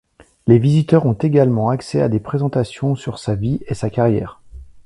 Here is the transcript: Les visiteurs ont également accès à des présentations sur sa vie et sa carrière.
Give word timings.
Les 0.47 0.57
visiteurs 0.57 1.05
ont 1.05 1.13
également 1.13 1.69
accès 1.69 2.01
à 2.01 2.09
des 2.09 2.19
présentations 2.19 2.95
sur 2.95 3.19
sa 3.19 3.35
vie 3.35 3.59
et 3.67 3.75
sa 3.75 3.91
carrière. 3.91 4.41